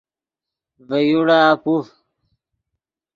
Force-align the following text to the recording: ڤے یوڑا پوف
ڤے 0.87 0.99
یوڑا 1.09 1.41
پوف 1.63 1.85